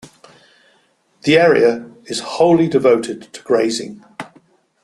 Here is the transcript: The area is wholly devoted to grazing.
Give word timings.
The 1.25 1.37
area 1.37 1.87
is 2.05 2.21
wholly 2.21 2.67
devoted 2.67 3.31
to 3.33 3.43
grazing. 3.43 4.03